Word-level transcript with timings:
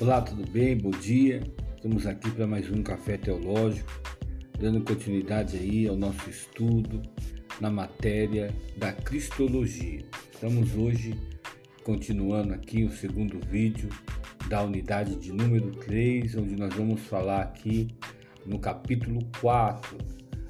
Olá, 0.00 0.20
tudo 0.20 0.44
bem? 0.50 0.76
Bom 0.76 0.90
dia. 0.90 1.40
Estamos 1.76 2.04
aqui 2.04 2.28
para 2.32 2.48
mais 2.48 2.68
um 2.68 2.82
café 2.82 3.16
teológico, 3.16 3.88
dando 4.58 4.80
continuidade 4.80 5.56
aí 5.56 5.86
ao 5.86 5.94
nosso 5.94 6.28
estudo 6.28 7.00
na 7.60 7.70
matéria 7.70 8.52
da 8.76 8.92
cristologia. 8.92 10.04
Estamos 10.32 10.74
hoje 10.74 11.14
continuando 11.84 12.52
aqui 12.52 12.82
o 12.82 12.90
segundo 12.90 13.38
vídeo 13.46 13.88
da 14.48 14.64
unidade 14.64 15.14
de 15.14 15.32
número 15.32 15.70
3, 15.70 16.34
onde 16.38 16.56
nós 16.56 16.74
vamos 16.74 17.00
falar 17.02 17.42
aqui 17.42 17.86
no 18.44 18.58
capítulo 18.58 19.20
4, 19.40 19.96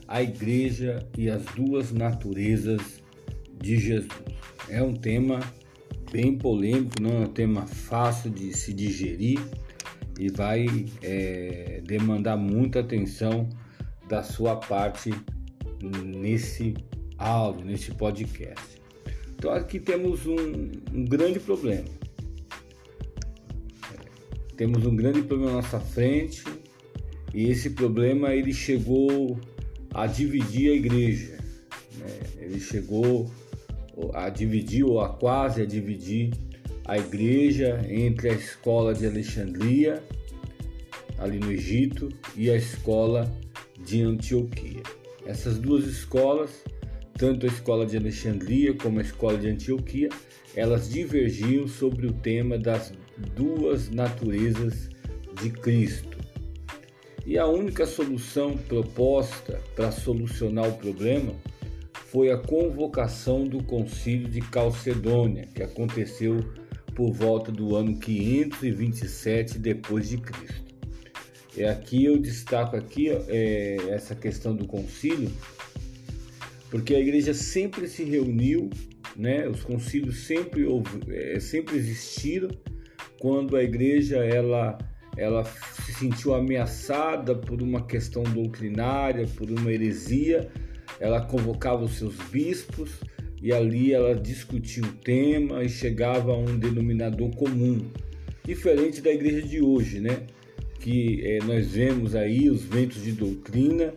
a 0.09 0.23
igreja 0.23 1.07
e 1.19 1.29
as 1.29 1.45
duas 1.55 1.93
naturezas 1.93 3.03
de 3.61 3.77
Jesus. 3.77 4.09
É 4.71 4.83
um 4.83 4.95
tema 4.95 5.41
bem 6.15 6.39
polêmico, 6.39 7.03
não 7.03 7.11
é 7.11 7.21
um 7.23 7.27
tema 7.27 7.67
fácil 7.67 8.31
de 8.31 8.57
se 8.57 8.73
digerir 8.73 9.41
e 10.17 10.29
vai 10.31 10.87
é, 11.03 11.83
demandar 11.85 12.37
muita 12.37 12.79
atenção 12.79 13.49
da 14.09 14.23
sua 14.23 14.55
parte 14.55 15.13
nesse 16.05 16.75
áudio, 17.19 17.67
nesse 17.67 17.91
podcast. 17.91 18.81
Então 19.35 19.51
aqui 19.53 19.81
temos 19.81 20.25
um, 20.25 20.71
um 20.93 21.05
grande 21.05 21.41
problema. 21.41 21.89
Temos 24.57 24.87
um 24.87 24.95
grande 24.95 25.21
problema 25.23 25.51
à 25.51 25.55
nossa 25.55 25.81
frente 25.81 26.45
e 27.35 27.49
esse 27.49 27.71
problema 27.71 28.33
ele 28.33 28.53
chegou 28.53 29.37
a 29.93 30.07
dividir 30.07 30.71
a 30.71 30.75
igreja. 30.77 31.39
Né? 31.99 32.21
Ele 32.39 32.61
chegou 32.61 33.29
a 34.13 34.29
dividir 34.29 34.85
ou 34.85 35.01
a 35.01 35.09
quase 35.09 35.63
a 35.63 35.67
dividir 35.67 36.33
a 36.87 36.99
igreja 36.99 37.81
entre 37.89 38.31
a 38.31 38.33
escola 38.33 38.95
de 38.95 39.07
Alexandria, 39.07 40.03
ali 41.19 41.39
no 41.39 41.51
Egito, 41.51 42.09
e 42.37 42.51
a 42.51 42.57
escola 42.57 43.33
de 43.85 44.03
Antioquia. 44.03 44.83
Essas 45.25 45.59
duas 45.59 45.87
escolas, 45.87 46.63
tanto 47.17 47.47
a 47.47 47.49
escola 47.49 47.87
de 47.87 47.97
Alexandria 47.97 48.75
como 48.75 48.99
a 48.99 49.03
escola 49.03 49.39
de 49.39 49.49
Antioquia, 49.49 50.11
elas 50.55 50.91
divergiam 50.91 51.67
sobre 51.67 52.07
o 52.07 52.13
tema 52.13 52.59
das 52.59 52.93
duas 53.35 53.89
naturezas 53.91 54.91
de 55.41 55.51
Cristo. 55.51 56.19
E 57.27 57.39
a 57.39 57.47
única 57.47 57.87
solução 57.87 58.57
proposta 58.57 59.61
para 59.75 59.91
solucionar 59.91 60.69
o 60.69 60.75
problema 60.75 61.35
foi 62.15 62.31
a 62.31 62.39
convocação 62.39 63.45
do 63.45 63.61
Concílio 63.65 64.29
de 64.29 64.41
Calcedônia, 64.41 65.49
que 65.53 65.65
aconteceu 65.65 66.49
por 66.95 67.13
volta 67.13 67.51
do 67.51 67.75
ano 67.75 67.99
527 67.99 69.59
depois 69.59 70.11
de 70.11 70.19
Cristo. 70.19 70.77
E 71.57 71.65
aqui 71.65 72.05
eu 72.05 72.17
destaco 72.17 72.77
aqui 72.77 73.09
é, 73.11 73.79
essa 73.89 74.15
questão 74.15 74.55
do 74.55 74.65
concílio, 74.65 75.29
porque 76.71 76.95
a 76.95 77.01
igreja 77.01 77.35
sempre 77.35 77.89
se 77.89 78.05
reuniu, 78.05 78.71
né? 79.17 79.49
Os 79.49 79.65
concílios 79.65 80.19
sempre 80.19 80.65
é, 81.09 81.41
sempre 81.41 81.77
existiram 81.77 82.51
quando 83.19 83.57
a 83.57 83.65
igreja 83.65 84.19
ela 84.25 84.79
ela 85.17 85.45
se 85.45 85.93
sentiu 85.93 86.33
ameaçada 86.35 87.35
por 87.35 87.61
uma 87.61 87.85
questão 87.85 88.23
doutrinária, 88.23 89.27
por 89.37 89.51
uma 89.51 89.73
heresia 89.73 90.49
ela 91.05 91.21
convocava 91.21 91.85
os 91.85 91.99
seus 91.99 92.17
bispos 92.31 92.91
e 93.43 93.53
ali 93.53 93.93
ela 93.93 94.15
discutia 94.15 94.83
o 94.83 94.93
tema 94.93 95.63
e 95.63 95.69
chegava 95.69 96.33
a 96.33 96.37
um 96.39 96.59
denominador 96.59 97.31
comum, 97.37 97.91
diferente 98.43 99.03
da 99.03 99.11
igreja 99.11 99.43
de 99.47 99.61
hoje, 99.61 100.01
né? 100.01 100.23
Que 100.81 101.21
é, 101.27 101.39
nós 101.45 101.73
vemos 101.73 102.15
aí 102.15 102.49
os 102.49 102.65
ventos 102.65 103.03
de 103.03 103.13
doutrina 103.13 103.93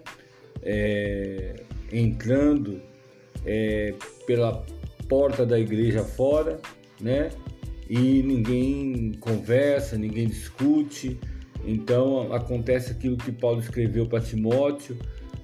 é, 0.62 1.56
entrando 1.94 2.81
é, 3.46 3.94
pela 4.25 4.66
porta 5.07 5.46
da 5.46 5.57
igreja 5.57 6.03
fora, 6.03 6.59
né? 7.00 7.29
E 7.90 8.22
ninguém 8.22 9.13
conversa, 9.22 9.97
ninguém 9.97 10.28
discute. 10.28 11.17
Então 11.66 12.34
acontece 12.34 12.91
aquilo 12.91 13.16
que 13.16 13.31
Paulo 13.31 13.62
escreveu 13.62 14.06
para 14.07 14.19
Timóteo 14.19 14.97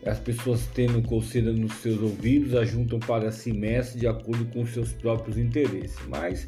as 0.06 0.20
pessoas 0.20 0.68
tendo 0.74 1.02
coceira 1.02 1.52
nos 1.54 1.74
seus 1.76 2.02
ouvidos 2.02 2.56
ajuntam 2.56 3.00
para 3.00 3.32
si 3.32 3.54
mestre 3.54 4.00
de 4.00 4.08
acordo 4.08 4.46
com 4.46 4.66
seus 4.66 4.92
próprios 4.92 5.38
interesses. 5.38 5.98
Mas 6.08 6.48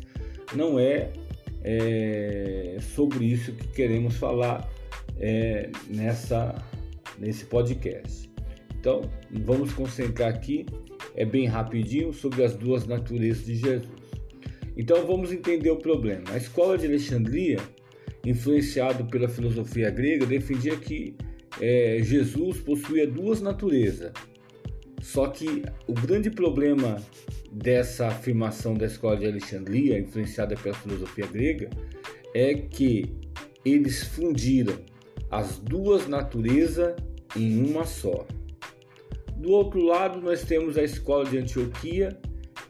não 0.54 0.78
é, 0.78 1.12
é 1.64 2.78
sobre 2.82 3.26
isso 3.26 3.54
que 3.54 3.68
queremos 3.70 4.18
falar 4.18 4.70
é, 5.20 5.70
nessa, 5.88 6.56
nesse 7.18 7.46
podcast. 7.46 8.30
Então, 8.78 9.02
vamos 9.32 9.74
concentrar 9.74 10.30
aqui, 10.30 10.66
é 11.16 11.26
bem 11.26 11.48
rapidinho, 11.48 12.14
sobre 12.14 12.44
as 12.44 12.56
duas 12.56 12.86
naturezas 12.86 13.46
de 13.46 13.56
Jesus. 13.56 14.06
Então, 14.78 15.08
vamos 15.08 15.32
entender 15.32 15.72
o 15.72 15.78
problema. 15.78 16.24
A 16.32 16.38
escola 16.38 16.78
de 16.78 16.86
Alexandria, 16.86 17.58
influenciado 18.26 19.06
pela 19.06 19.30
filosofia 19.30 19.90
grega, 19.90 20.26
defendia 20.26 20.76
que 20.76 21.16
é, 21.60 22.00
Jesus 22.02 22.60
possuía 22.60 23.08
duas 23.08 23.42
naturezas. 23.42 24.12
Só 25.02 25.28
que 25.28 25.64
o 25.88 25.94
grande 25.94 26.30
problema 26.30 26.98
dessa 27.52 28.08
afirmação 28.08 28.74
da 28.74 28.86
escola 28.86 29.18
de 29.18 29.28
Alexandria, 29.28 30.00
influenciada 30.00 30.56
pela 30.56 30.76
filosofia 30.76 31.28
grega, 31.28 31.70
é 32.34 32.54
que 32.54 33.06
eles 33.64 34.04
fundiram 34.04 34.78
as 35.32 35.58
duas 35.60 36.08
naturezas 36.08 36.96
em 37.36 37.64
uma 37.64 37.86
só. 37.86 38.26
Do 39.38 39.52
outro 39.52 39.82
lado, 39.84 40.22
nós 40.22 40.44
temos 40.44 40.78
a 40.78 40.84
escola 40.84 41.26
de 41.26 41.38
Antioquia, 41.38 42.18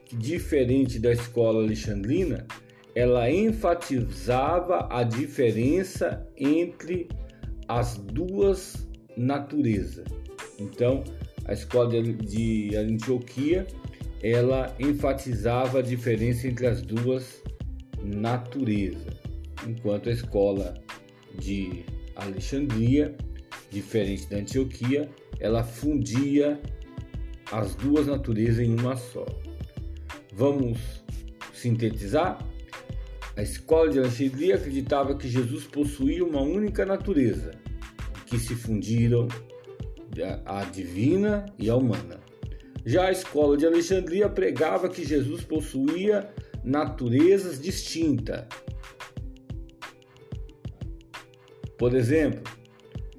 que 0.06 0.16
diferente 0.16 1.00
da 1.00 1.12
escola 1.12 1.64
alexandrina, 1.64 2.46
ela 2.94 3.30
enfatizava 3.30 4.88
a 4.92 5.04
diferença 5.04 6.28
entre 6.38 7.08
as 7.68 7.98
duas 7.98 8.88
naturezas. 9.18 10.06
Então, 10.60 11.04
a 11.46 11.54
escola 11.54 12.02
de 12.02 12.76
Antioquia 12.76 13.68
ela 14.22 14.76
enfatizava 14.80 15.80
a 15.80 15.82
diferença 15.82 16.48
entre 16.48 16.66
as 16.66 16.82
duas 16.82 17.44
naturezas, 18.04 19.14
enquanto 19.68 20.10
a 20.10 20.12
escola 20.12 20.74
de 21.38 21.86
Alexandria, 22.16 23.16
diferente 23.70 24.28
da 24.28 24.38
Antioquia, 24.38 25.10
ela 25.40 25.64
fundia 25.64 26.60
as 27.52 27.76
duas 27.76 28.08
naturezas 28.08 28.60
em 28.60 28.80
uma 28.80 28.96
só. 28.96 29.26
Vamos 30.34 30.80
sintetizar? 31.54 32.40
A 33.38 33.42
escola 33.42 33.90
de 33.92 34.00
Alexandria 34.00 34.56
acreditava 34.56 35.18
que 35.18 35.28
Jesus 35.28 35.66
possuía 35.66 36.24
uma 36.24 36.42
única 36.42 36.86
natureza, 36.86 37.52
que 38.26 38.40
se 38.40 38.56
fundiram 38.56 39.28
a 40.46 40.64
divina 40.64 41.46
e 41.60 41.70
a 41.70 41.76
humana. 41.76 42.22
Já 42.86 43.08
a 43.08 43.12
escola 43.12 43.58
de 43.58 43.66
Alexandria 43.66 44.30
pregava 44.30 44.88
que 44.88 45.04
Jesus 45.04 45.44
possuía 45.44 46.34
naturezas 46.64 47.60
distintas. 47.60 48.46
Por 51.78 51.94
exemplo, 51.94 52.42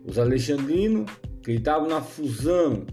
os 0.03 0.19
alexandrinos 0.19 1.11
acreditavam 1.41 1.89
na 1.89 2.01
fusão 2.01 2.87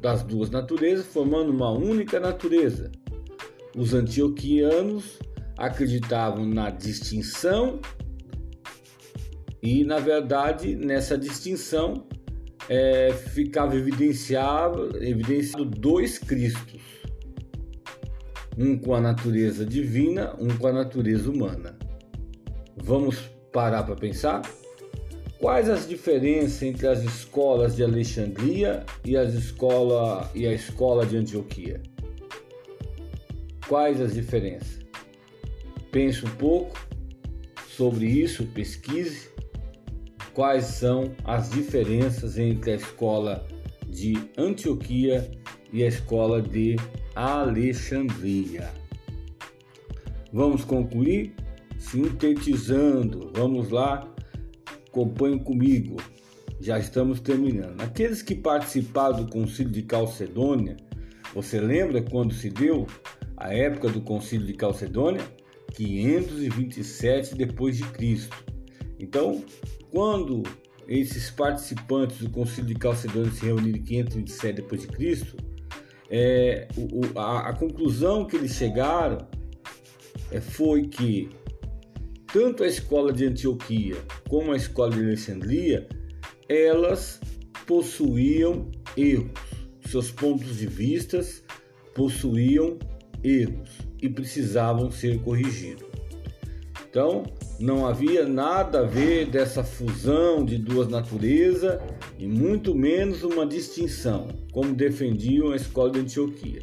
das 0.00 0.22
duas 0.22 0.48
naturezas, 0.48 1.04
formando 1.04 1.50
uma 1.50 1.70
única 1.70 2.18
natureza. 2.18 2.90
Os 3.76 3.92
antioquianos 3.92 5.18
acreditavam 5.60 6.46
na 6.46 6.70
distinção 6.70 7.80
e, 9.62 9.84
na 9.84 9.98
verdade, 9.98 10.74
nessa 10.74 11.18
distinção 11.18 12.06
é, 12.66 13.12
ficava 13.12 13.76
evidenciado, 13.76 14.96
evidenciado 15.04 15.66
dois 15.66 16.18
Cristos, 16.18 16.80
um 18.56 18.78
com 18.78 18.94
a 18.94 19.00
natureza 19.00 19.66
divina, 19.66 20.34
um 20.40 20.48
com 20.56 20.66
a 20.66 20.72
natureza 20.72 21.30
humana. 21.30 21.78
Vamos 22.82 23.18
parar 23.52 23.82
para 23.82 23.96
pensar? 23.96 24.40
Quais 25.38 25.68
as 25.68 25.86
diferenças 25.86 26.62
entre 26.62 26.86
as 26.86 27.02
escolas 27.02 27.76
de 27.76 27.84
Alexandria 27.84 28.84
e, 29.04 29.14
as 29.14 29.34
escola, 29.34 30.30
e 30.34 30.46
a 30.46 30.54
escola 30.54 31.04
de 31.04 31.18
Antioquia? 31.18 31.82
Quais 33.68 34.00
as 34.00 34.14
diferenças? 34.14 34.89
Pense 35.90 36.24
um 36.24 36.30
pouco 36.30 36.78
sobre 37.68 38.06
isso, 38.06 38.46
pesquise 38.46 39.30
quais 40.32 40.64
são 40.64 41.12
as 41.24 41.50
diferenças 41.50 42.38
entre 42.38 42.72
a 42.72 42.76
escola 42.76 43.46
de 43.88 44.16
Antioquia 44.38 45.30
e 45.72 45.82
a 45.82 45.88
escola 45.88 46.40
de 46.40 46.76
Alexandria. 47.14 48.70
Vamos 50.32 50.64
concluir 50.64 51.34
sintetizando, 51.76 53.32
vamos 53.34 53.70
lá, 53.70 54.08
acompanhem 54.86 55.38
comigo, 55.38 55.96
já 56.60 56.78
estamos 56.78 57.20
terminando. 57.20 57.80
Aqueles 57.80 58.22
que 58.22 58.34
participaram 58.34 59.24
do 59.24 59.30
concílio 59.30 59.72
de 59.72 59.82
Calcedônia, 59.82 60.76
você 61.34 61.58
lembra 61.58 62.02
quando 62.02 62.34
se 62.34 62.50
deu 62.50 62.86
a 63.36 63.52
época 63.52 63.88
do 63.88 64.00
concílio 64.02 64.46
de 64.46 64.54
Calcedônia? 64.54 65.22
527 65.74 67.34
depois 67.34 67.76
de 67.76 67.84
Cristo. 67.84 68.36
Então, 68.98 69.44
quando 69.90 70.42
esses 70.86 71.30
participantes 71.30 72.18
do 72.18 72.30
concílio 72.30 72.66
de 72.66 72.74
Calcedônia 72.74 73.30
se 73.30 73.44
reuniram 73.44 73.78
em 73.78 73.82
527 73.82 74.56
depois 74.56 74.82
de 74.82 74.88
Cristo, 74.88 75.36
é, 76.10 76.66
o, 76.76 77.18
a, 77.18 77.50
a, 77.50 77.52
conclusão 77.52 78.26
que 78.26 78.36
eles 78.36 78.52
chegaram 78.52 79.28
é, 80.32 80.40
foi 80.40 80.88
que 80.88 81.30
tanto 82.32 82.64
a 82.64 82.66
escola 82.66 83.12
de 83.12 83.26
Antioquia 83.26 83.96
como 84.28 84.52
a 84.52 84.56
escola 84.56 84.90
de 84.90 85.00
Alexandria, 85.00 85.88
elas 86.48 87.20
possuíam 87.66 88.70
erros. 88.96 89.30
Seus 89.88 90.10
pontos 90.10 90.58
de 90.58 90.66
vistas 90.66 91.44
possuíam 91.94 92.78
erros 93.22 93.89
e 94.02 94.08
precisavam 94.08 94.90
ser 94.90 95.20
corrigidos. 95.20 95.88
Então, 96.88 97.22
não 97.60 97.86
havia 97.86 98.26
nada 98.26 98.80
a 98.80 98.82
ver 98.82 99.26
dessa 99.26 99.62
fusão 99.62 100.44
de 100.44 100.58
duas 100.58 100.88
naturezas 100.88 101.78
e 102.18 102.26
muito 102.26 102.74
menos 102.74 103.22
uma 103.22 103.46
distinção, 103.46 104.28
como 104.52 104.74
defendiam 104.74 105.52
a 105.52 105.56
escola 105.56 105.92
de 105.92 106.00
Antioquia. 106.00 106.62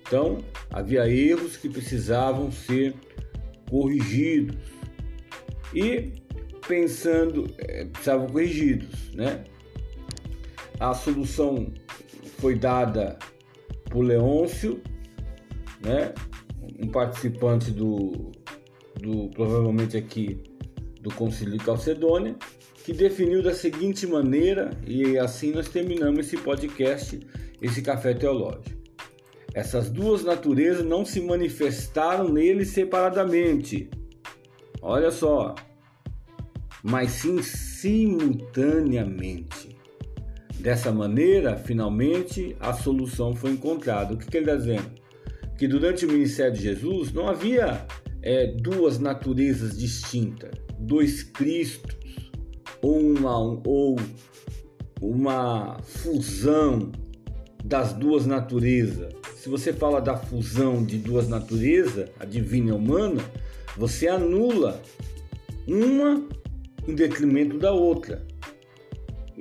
Então, 0.00 0.38
havia 0.70 1.08
erros 1.08 1.56
que 1.56 1.68
precisavam 1.68 2.50
ser 2.50 2.94
corrigidos. 3.68 4.56
E 5.72 6.12
pensando, 6.66 7.48
é, 7.58 7.84
precisavam 7.84 8.26
corrigidos, 8.26 9.12
né? 9.14 9.44
A 10.80 10.94
solução 10.94 11.72
foi 12.38 12.56
dada 12.56 13.18
por 13.88 14.02
Leôncio, 14.02 14.80
né? 15.80 16.12
Um 16.82 16.88
participante 16.88 17.70
do 17.70 18.32
do 19.00 19.28
provavelmente 19.30 19.96
aqui 19.96 20.42
do 21.00 21.12
Concílio 21.14 21.56
de 21.56 21.64
Calcedônia, 21.64 22.36
que 22.84 22.92
definiu 22.92 23.42
da 23.42 23.54
seguinte 23.54 24.06
maneira, 24.06 24.70
e 24.86 25.18
assim 25.18 25.52
nós 25.52 25.68
terminamos 25.68 26.20
esse 26.20 26.36
podcast, 26.36 27.18
esse 27.60 27.82
café 27.82 28.14
teológico. 28.14 28.78
Essas 29.54 29.90
duas 29.90 30.22
naturezas 30.22 30.84
não 30.84 31.04
se 31.04 31.20
manifestaram 31.20 32.28
nele 32.28 32.64
separadamente. 32.64 33.90
Olha 34.80 35.10
só, 35.10 35.56
mas 36.82 37.10
sim 37.12 37.42
simultaneamente. 37.42 39.76
Dessa 40.58 40.92
maneira, 40.92 41.56
finalmente, 41.56 42.56
a 42.60 42.74
solução 42.74 43.34
foi 43.34 43.52
encontrada. 43.52 44.12
O 44.14 44.18
que, 44.18 44.26
que 44.26 44.36
ele 44.36 44.44
está 44.44 44.56
dizendo? 44.56 44.99
Que 45.60 45.68
durante 45.68 46.06
o 46.06 46.08
ministério 46.10 46.54
de 46.54 46.62
Jesus 46.62 47.12
não 47.12 47.28
havia 47.28 47.86
é, 48.22 48.46
duas 48.46 48.98
naturezas 48.98 49.76
distintas, 49.76 50.52
dois 50.78 51.22
Cristos, 51.22 51.94
ou 52.80 52.98
uma, 52.98 53.36
ou 53.66 53.96
uma 55.02 55.76
fusão 55.82 56.90
das 57.62 57.92
duas 57.92 58.24
naturezas. 58.24 59.12
Se 59.36 59.50
você 59.50 59.70
fala 59.70 60.00
da 60.00 60.16
fusão 60.16 60.82
de 60.82 60.96
duas 60.96 61.28
naturezas, 61.28 62.08
a 62.18 62.24
divina 62.24 62.70
e 62.70 62.72
a 62.72 62.76
humana, 62.76 63.22
você 63.76 64.08
anula 64.08 64.80
uma 65.68 66.26
em 66.88 66.94
detrimento 66.94 67.58
da 67.58 67.70
outra. 67.70 68.26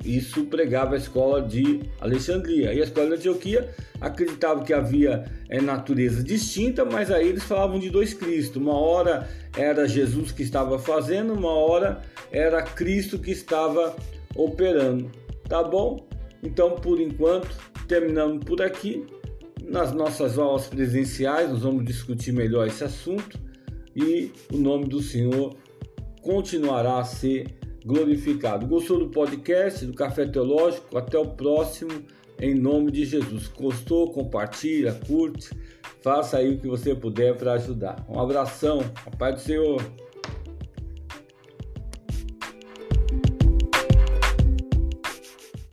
Isso 0.04 0.46
pregava 0.46 0.96
a 0.96 0.98
escola 0.98 1.42
de 1.42 1.81
Alexandria. 2.00 2.74
E 2.74 2.81
a 2.81 2.84
escola 2.84 3.07
de 3.07 3.13
Antioquia 3.16 3.69
acreditava 4.00 4.63
que 4.63 4.74
havia 4.74 5.25
é, 5.50 5.62
natureza 5.62 6.24
distinta, 6.24 6.86
mas 6.86 7.12
aí 7.12 7.28
eles 7.28 7.44
falavam 7.44 7.80
de 7.80 7.90
dois 7.90 8.13
Cristos. 8.13 8.62
Uma 8.62 8.78
hora 8.78 9.28
era 9.56 9.88
Jesus 9.88 10.31
que 10.31 10.44
estava 10.44 10.80
fazendo, 10.80 11.34
uma 11.34 11.51
hora 11.51 12.01
era 12.31 12.62
Cristo 12.62 13.19
que 13.19 13.31
estava 13.31 13.96
operando. 14.36 15.12
Tá 15.48 15.63
bom? 15.63 16.07
Então, 16.42 16.75
por 16.75 17.00
enquanto, 17.00 17.50
terminamos 17.88 18.44
por 18.44 18.62
aqui. 18.62 19.06
Nas 19.68 19.92
nossas 19.92 20.38
aulas 20.40 20.68
presenciais, 20.68 21.50
nós 21.50 21.62
vamos 21.62 21.86
discutir 21.86 22.31
melhor 22.31 22.66
esse 22.68 22.84
assunto 22.84 23.38
e 23.96 24.31
o 24.51 24.57
nome 24.57 24.86
do 24.86 25.01
Senhor 25.01 25.56
continuará 26.22 27.00
a 27.00 27.04
ser 27.04 27.59
glorificado. 27.86 28.66
Gostou 28.66 29.00
do 29.00 29.10
podcast, 29.10 29.86
do 29.86 29.94
Café 29.94 30.26
Teológico? 30.26 30.98
Até 30.98 31.18
o 31.18 31.26
próximo, 31.26 31.92
em 32.40 32.54
nome 32.54 32.92
de 32.92 33.06
Jesus. 33.06 33.48
Gostou? 33.48 34.12
Compartilha, 34.12 34.94
curte, 35.08 35.50
faça 36.02 36.38
aí 36.38 36.56
o 36.56 36.60
que 36.60 36.68
você 36.68 36.96
puder 36.96 37.36
para 37.36 37.54
ajudar. 37.54 38.06
Um 38.10 38.20
abração, 38.20 38.81
a 39.06 39.16
paz 39.16 39.36
do 39.36 39.42
Senhor. 39.42 39.81